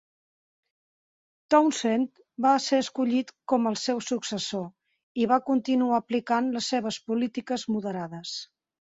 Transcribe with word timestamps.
Townsend 1.55 2.23
va 2.47 2.55
ser 2.69 2.81
escollit 2.85 3.31
con 3.55 3.73
el 3.73 3.79
seu 3.83 4.03
successor 4.09 4.67
i 5.27 5.31
va 5.35 5.41
continuar 5.53 6.03
aplicant 6.03 6.53
les 6.61 6.75
seves 6.75 7.03
polítiques 7.13 7.73
moderades. 7.77 8.39